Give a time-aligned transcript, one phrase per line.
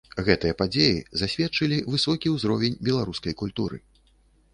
[0.27, 3.77] Гэтыя падзеі засведчылі высокі ўзровень беларускай культуры.